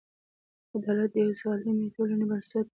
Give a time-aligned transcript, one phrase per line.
[0.75, 2.69] عدالت د یوې سالمې ټولنې بنسټ دی.